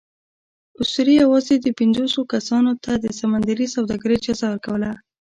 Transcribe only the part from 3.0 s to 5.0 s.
د سمندري سوداګرۍ اجازه ورکوله.